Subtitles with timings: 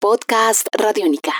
[0.00, 1.34] Podcast Radiónica.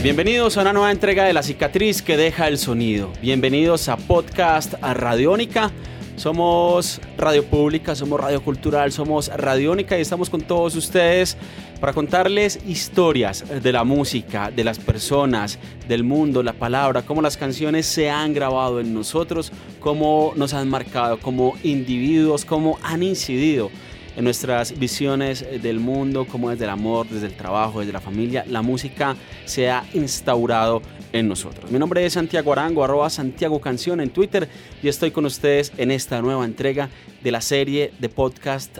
[0.00, 3.12] Bienvenidos a una nueva entrega de La cicatriz que deja el sonido.
[3.20, 5.72] Bienvenidos a Podcast Radiónica.
[6.14, 11.36] Somos Radio Pública, somos Radio Cultural, somos Radiónica y estamos con todos ustedes
[11.80, 15.58] para contarles historias de la música, de las personas,
[15.88, 20.70] del mundo, la palabra, cómo las canciones se han grabado en nosotros, cómo nos han
[20.70, 23.72] marcado como individuos, cómo han incidido
[24.16, 28.44] en nuestras visiones del mundo, cómo desde el amor, desde el trabajo, desde la familia,
[28.48, 31.70] la música se ha instaurado en nosotros.
[31.70, 34.48] Mi nombre es Santiago Arango, arroba Santiago Canción en Twitter
[34.82, 36.88] y estoy con ustedes en esta nueva entrega
[37.22, 38.78] de la serie de podcast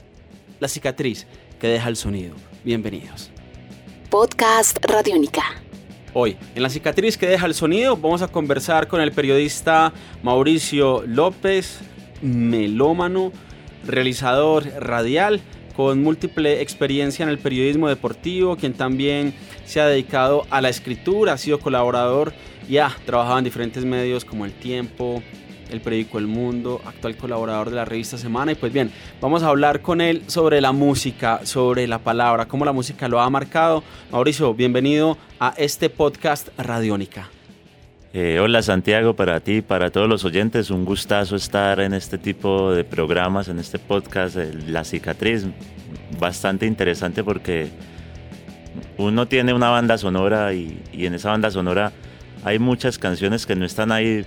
[0.58, 1.26] La cicatriz
[1.60, 2.34] que deja el sonido.
[2.64, 3.30] Bienvenidos.
[4.08, 5.42] Podcast Radiónica.
[6.14, 9.92] Hoy, en La cicatriz que deja el sonido, vamos a conversar con el periodista
[10.22, 11.80] Mauricio López,
[12.22, 13.32] melómano,
[13.84, 15.40] realizador radial
[15.76, 19.34] con múltiple experiencia en el periodismo deportivo, quien también
[19.66, 22.32] se ha dedicado a la escritura, ha sido colaborador
[22.68, 25.22] y ha trabajado en diferentes medios como El Tiempo,
[25.70, 28.52] el periódico El Mundo, actual colaborador de la revista Semana.
[28.52, 32.64] Y pues bien, vamos a hablar con él sobre la música, sobre la palabra, cómo
[32.64, 33.82] la música lo ha marcado.
[34.10, 37.35] Mauricio, bienvenido a este podcast Radiónica.
[38.18, 42.72] Eh, hola Santiago, para ti, para todos los oyentes, un gustazo estar en este tipo
[42.72, 44.36] de programas, en este podcast,
[44.66, 45.44] La Cicatriz.
[46.18, 47.68] Bastante interesante porque
[48.96, 51.92] uno tiene una banda sonora y, en esa banda sonora
[52.42, 54.24] hay muchas canciones que no están ahí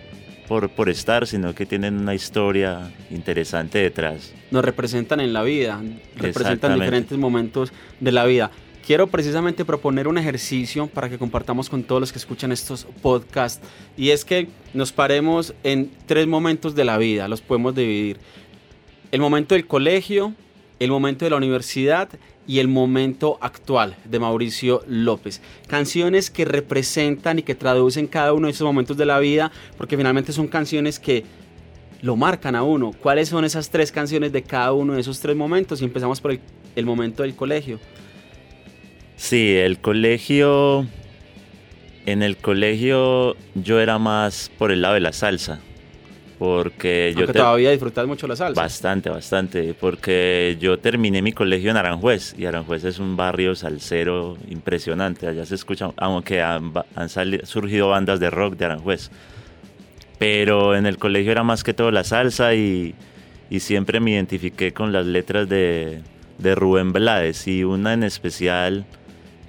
[0.47, 4.35] por, por estar, sino que tienen una historia interesante detrás.
[4.51, 5.81] Nos representan en la vida,
[6.15, 8.51] representan diferentes momentos de la vida
[8.89, 13.63] quiero precisamente proponer un ejercicio para que compartamos con todos los que escuchan estos podcasts
[13.95, 18.17] y es que nos paremos en tres momentos de la vida, los podemos dividir.
[19.11, 20.33] El momento del colegio,
[20.79, 22.09] el momento de la universidad
[22.47, 25.39] y el momento actual de Mauricio López.
[25.67, 29.97] Canciones que representan y que traducen cada uno de esos momentos de la vida, porque
[29.97, 31.25] finalmente son canciones que
[32.01, 32.93] lo marcan a uno.
[32.99, 35.79] ¿Cuáles son esas tres canciones de cada uno de esos tres momentos?
[35.79, 36.39] Y empezamos por el,
[36.75, 37.79] el momento del colegio.
[39.19, 40.87] Sí, el colegio.
[42.05, 45.59] En el colegio yo era más por el lado de la salsa.
[46.39, 47.27] Porque yo.
[47.27, 48.59] todavía disfrutas mucho la salsa.
[48.59, 49.73] Bastante, bastante.
[49.73, 52.33] Porque yo terminé mi colegio en Aranjuez.
[52.37, 55.27] Y Aranjuez es un barrio salsero impresionante.
[55.27, 55.91] Allá se escucha.
[55.97, 56.71] Aunque han,
[57.43, 59.11] surgido bandas de rock de Aranjuez.
[60.17, 62.95] Pero en el colegio era más que todo la salsa y,
[63.49, 66.03] y siempre me identifiqué con las letras de,
[66.37, 67.49] de Rubén Blades.
[67.49, 68.85] Y una en especial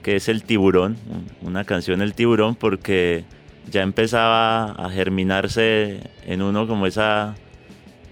[0.03, 0.97] que es El Tiburón,
[1.43, 3.25] una canción El Tiburón, porque
[3.71, 7.37] ya empezaba a germinarse en uno como esa,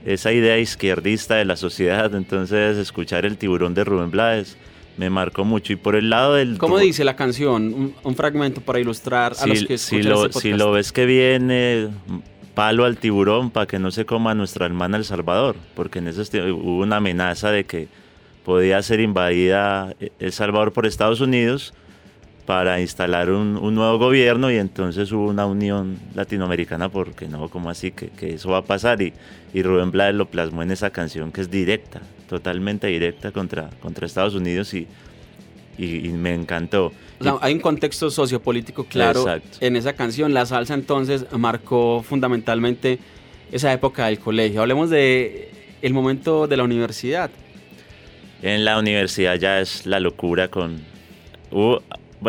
[0.04, 2.15] esa idea izquierdista de la sociedad.
[2.15, 4.56] Entonces, escuchar El Tiburón de Rubén Blades
[4.97, 5.72] me marcó mucho.
[5.72, 6.59] Y por el lado del.
[6.59, 7.94] ¿Cómo dice la canción?
[8.03, 11.88] Un, fragmento para ilustrar a los que si lo, este si lo ves que viene,
[12.54, 16.09] palo al tiburón para que no se coma a nuestra hermana El Salvador, porque en
[16.09, 17.88] ese hubo una amenaza de que
[18.48, 21.75] podía ser invadida El Salvador por Estados Unidos
[22.47, 27.91] para instalar un, nuevo gobierno y entonces hubo una unión latinoamericana porque no, como así
[27.91, 29.12] que, eso va a pasar y,
[29.53, 34.06] y, Rubén Blades lo plasmó en esa canción que es directa, totalmente directa contra, contra
[34.06, 34.86] Estados Unidos y,
[35.76, 36.94] y, me encantó.
[37.42, 39.26] hay un contexto sociopolítico claro
[39.60, 42.98] en esa canción, la salsa entonces marcó fundamentalmente
[43.53, 44.62] esa época del colegio.
[44.62, 45.50] Hablemos de
[45.82, 47.30] el momento de la universidad.
[48.43, 50.81] En la universidad ya es la locura con...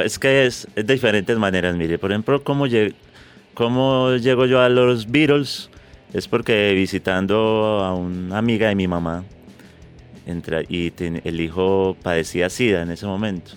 [0.04, 2.00] es que es, de diferentes maneras, mire.
[2.00, 2.66] Por ejemplo, ¿cómo,
[3.54, 5.70] cómo llego yo a los Beatles?
[6.14, 9.24] Es porque visitando a una amiga de mi mamá,
[10.26, 13.52] entra, y el hijo padecía sida en ese momento.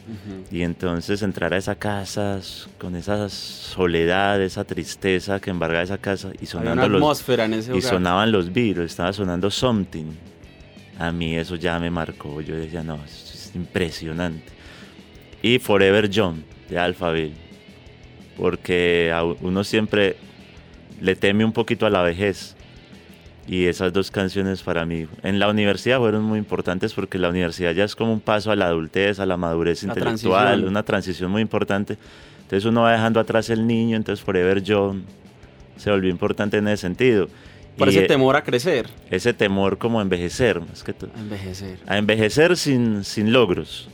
[0.51, 2.39] Y entonces entrar a esa casa
[2.77, 7.75] con esa soledad, esa tristeza que embarga esa casa y sonando una atmósfera en ese
[7.75, 10.32] Y sonaban los Beatles, estaba sonando Something
[11.03, 12.41] a mí eso ya me marcó.
[12.41, 14.47] Yo decía, no, es impresionante.
[15.43, 17.35] Y Forever John, de Alphaville.
[18.37, 20.17] Porque uno siempre
[21.01, 22.55] le teme un poquito a la vejez.
[23.49, 27.73] Y esas dos canciones para mí en la universidad fueron muy importantes porque la universidad
[27.73, 31.43] ya es como un paso a la adultez, a la madurez intelectual, una transición muy
[31.43, 31.99] importante.
[32.43, 35.05] Entonces uno va dejando atrás el niño, entonces Forever John
[35.77, 37.27] se volvió importante en ese sentido.
[37.77, 38.89] Por ese temor a crecer.
[39.11, 41.11] Ese temor como a envejecer, más que todo.
[41.17, 41.79] A envejecer.
[41.87, 43.89] A envejecer sin, sin logros.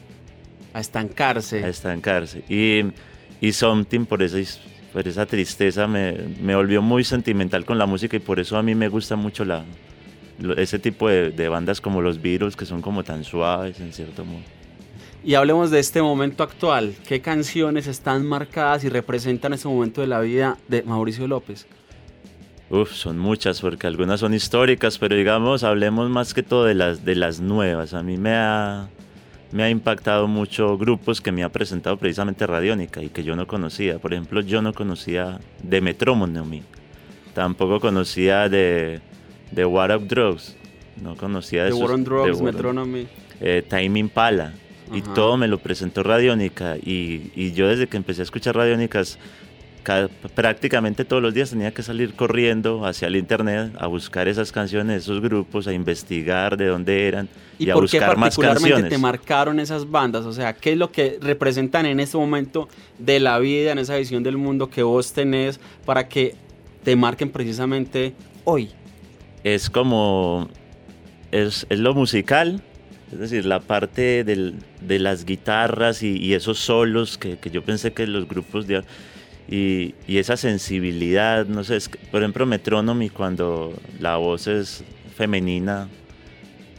[0.74, 1.64] A estancarse.
[1.64, 2.42] A estancarse.
[2.48, 2.92] Y,
[3.40, 4.38] y Something, por esa,
[4.92, 8.62] por esa tristeza, me, me, volvió muy sentimental con la música y por eso a
[8.62, 9.64] mí me gusta mucho la,
[10.56, 14.24] ese tipo de, de bandas como los Beatles, que son como tan suaves en cierto
[14.24, 14.42] modo.
[15.24, 16.94] y hablemos de este momento actual.
[17.06, 21.66] ¿Qué canciones están marcadas y representan ese momento de la vida de Mauricio López?
[22.70, 27.04] Uf, son muchas porque algunas son históricas, pero digamos, hablemos más que todo de las,
[27.04, 27.94] de las nuevas.
[27.94, 28.88] A mí me ha,
[29.52, 33.46] me ha impactado mucho grupos que me ha presentado precisamente Radiónica y que yo no
[33.46, 33.98] conocía.
[33.98, 36.62] Por ejemplo, yo no conocía de Metronomy,
[37.32, 39.00] tampoco conocía de,
[39.50, 40.54] de War of Drugs,
[41.02, 43.06] no conocía de, The War on Drugs, Metronomy.
[43.40, 44.52] Eh, Time Impala
[44.92, 49.18] y todo me lo presentó Radiónica y, y, yo desde que empecé a escuchar Radiónicas
[50.34, 55.02] prácticamente todos los días tenía que salir corriendo hacia el internet a buscar esas canciones,
[55.02, 57.28] esos grupos, a investigar de dónde eran
[57.58, 58.90] y, a buscar más canciones.
[58.90, 60.24] te marcaron esas bandas?
[60.26, 63.96] O sea, ¿qué es lo que representan en este momento de la vida, en esa
[63.96, 66.34] visión del mundo que vos tenés para que
[66.84, 68.14] te marquen precisamente
[68.44, 68.70] hoy?
[69.44, 70.48] Es como,
[71.30, 72.62] es, es lo musical,
[73.12, 77.62] es decir, la parte del, de las guitarras y, y esos solos que, que, yo
[77.62, 78.82] pensé que los grupos de...
[79.48, 84.84] Y, y esa sensibilidad, no sé, es, por ejemplo, Metronomy, cuando la voz es
[85.16, 85.88] femenina,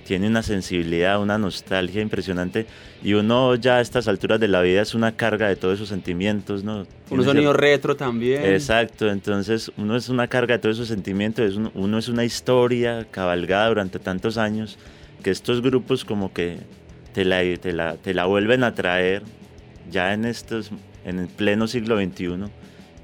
[0.10, 2.66] tiene una sensibilidad, una nostalgia impresionante
[3.04, 5.90] y uno ya a estas alturas de la vida es una carga de todos esos
[5.90, 6.88] sentimientos, ¿no?
[7.12, 8.44] Un sonido retro también.
[8.44, 13.68] Exacto, entonces uno es una carga de todos esos sentimientos, uno es una historia cabalgada
[13.68, 14.80] durante tantos años
[15.22, 16.58] que estos grupos como que
[17.14, 19.22] te la, te la, te la vuelven a traer
[19.92, 20.72] ya en estos,
[21.10, 22.50] en el pleno siglo XXI.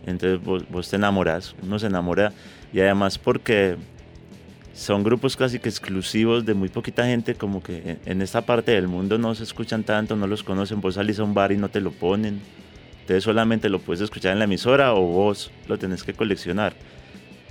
[0.05, 2.31] Entonces vos, te enamorás, uno se enamora
[2.71, 3.75] y además porque
[4.73, 8.87] son grupos casi que exclusivos de muy poquita gente, como que en esta parte del
[8.87, 11.69] mundo no se escuchan tanto, no los conocen, vos salís a un bar y no
[11.69, 12.39] te lo ponen,
[13.01, 16.73] entonces solamente lo puedes escuchar en la emisora o vos lo tenés que coleccionar.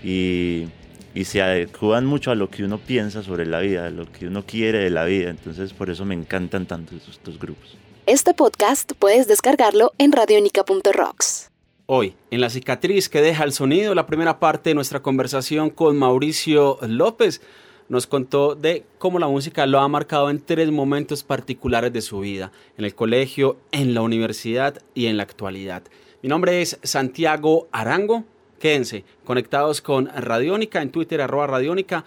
[0.04, 0.66] Y,
[1.14, 4.26] y se adecuan mucho a lo que uno piensa sobre la vida, a lo que
[4.28, 7.78] uno quiere de la vida, entonces por eso me encantan tanto estos grupos.
[8.06, 11.50] Este podcast puedes descargarlo en radionica.rocks.
[11.86, 15.96] Hoy, en La cicatriz que deja el sonido, la primera parte de nuestra conversación con
[15.96, 17.40] Mauricio López
[17.88, 22.20] nos contó de cómo la música lo ha marcado en tres momentos particulares de su
[22.20, 25.82] vida, en el colegio, en la universidad y en la actualidad.
[26.20, 28.24] Mi nombre es Santiago Arango,
[28.58, 32.04] quédense conectados con Radiónica, en Twitter arroba Radiónica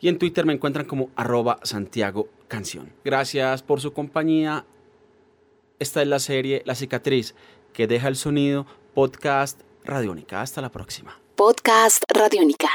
[0.00, 2.94] y en Twitter me encuentran como arroba Santiago Canción.
[3.04, 4.64] Gracias por su compañía.
[5.78, 7.34] Esta es la serie La cicatriz
[7.72, 10.42] que deja el sonido podcast Radiónica.
[10.42, 11.20] Hasta la próxima.
[11.36, 12.68] Podcast Radiónica.